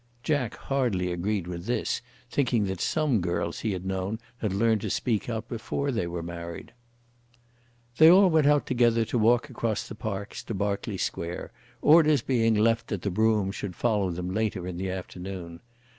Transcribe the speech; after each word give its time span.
Jack 0.23 0.55
hardly 0.55 1.11
agreed 1.11 1.45
with 1.45 1.67
this, 1.67 2.01
thinking 2.27 2.63
that 2.63 2.81
some 2.81 3.21
girls 3.21 3.59
he 3.59 3.73
had 3.73 3.85
known 3.85 4.17
had 4.39 4.51
learned 4.51 4.81
to 4.81 4.89
speak 4.89 5.29
out 5.29 5.47
before 5.47 5.91
they 5.91 6.07
were 6.07 6.23
married. 6.23 6.71
They 7.99 8.09
all 8.09 8.27
went 8.27 8.47
out 8.47 8.65
together 8.65 9.05
to 9.05 9.19
walk 9.19 9.51
across 9.51 9.87
the 9.87 9.93
parks 9.93 10.41
to 10.45 10.55
Berkeley 10.55 10.97
Square, 10.97 11.51
orders 11.83 12.23
being 12.23 12.55
left 12.55 12.87
that 12.87 13.03
the 13.03 13.11
brougham 13.11 13.51
should 13.51 13.75
follow 13.75 14.09
them 14.09 14.33
later 14.33 14.65
in 14.67 14.77
the 14.77 14.89
afternoon. 14.89 15.59